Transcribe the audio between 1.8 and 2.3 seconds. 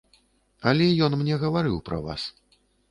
пра вас.